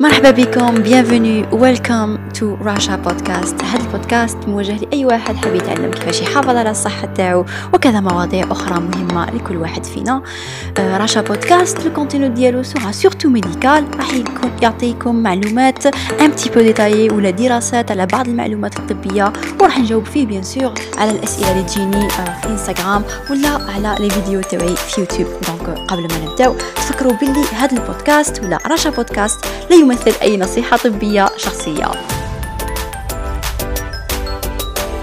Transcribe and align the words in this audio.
مرحبا 0.00 0.30
بكم 0.30 0.74
bienvenue 0.74 1.46
welcome 1.52 2.18
to 2.34 2.54
راشا 2.54 2.96
بودكاست 2.96 3.64
هذا 3.64 3.84
البودكاست 3.84 4.38
موجه 4.46 4.76
لأي 4.76 5.04
واحد 5.04 5.36
حاب 5.36 5.54
يتعلم 5.54 5.90
كيفاش 5.90 6.20
يحافظ 6.20 6.56
على 6.56 6.70
الصحة 6.70 7.06
تاعو 7.06 7.44
وكذا 7.72 8.00
مواضيع 8.00 8.44
أخرى 8.50 8.80
مهمة 8.80 9.30
لكل 9.30 9.56
واحد 9.56 9.84
فينا. 9.84 10.22
راشا 10.78 11.20
podcast 11.20 11.84
le 11.84 11.92
contenu 11.92 12.26
ديالو 12.26 12.62
sera 12.62 12.92
surtout 12.92 13.28
médical 13.28 13.84
راح 13.98 14.10
يعطيكم 14.62 15.16
معلومات 15.16 15.86
un 16.20 16.30
petit 16.30 16.50
peu 16.50 16.60
détaillées 16.60 17.10
ولا 17.10 17.30
دراسات 17.30 17.90
على 17.90 18.06
بعض 18.06 18.28
المعلومات 18.28 18.78
الطبية 18.78 19.32
وراح 19.60 19.78
نجاوب 19.78 20.04
فيه 20.04 20.26
bien 20.26 20.42
sûr 20.42 20.74
على 20.98 21.10
الأسئلة 21.10 21.52
اللي 21.52 21.62
تجيني 21.62 22.10
في 22.10 22.48
انستغرام 22.48 23.02
ولا 23.30 23.48
على 23.48 23.96
les 24.00 24.10
vidéos 24.10 24.40
تاعي 24.40 24.76
في 24.76 25.00
يوتيوب 25.00 25.28
قبل 25.74 26.02
ما 26.02 26.18
نبداو 26.24 26.56
تفكروا 26.76 27.12
باللي 27.12 27.44
هذا 27.44 27.76
البودكاست 27.76 28.42
ولا 28.42 28.58
راشا 28.66 28.90
بودكاست 28.90 29.46
لا 29.70 29.76
يمثل 29.76 30.14
أي 30.22 30.36
نصيحة 30.36 30.76
طبية 30.76 31.28
شخصية. 31.36 32.17